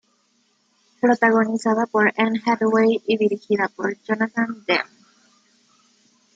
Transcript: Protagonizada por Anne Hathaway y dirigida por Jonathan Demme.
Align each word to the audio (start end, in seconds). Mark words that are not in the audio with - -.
Protagonizada 0.99 1.85
por 1.85 2.11
Anne 2.17 2.41
Hathaway 2.43 3.03
y 3.05 3.17
dirigida 3.17 3.67
por 3.67 4.01
Jonathan 4.01 4.63
Demme. 4.65 4.81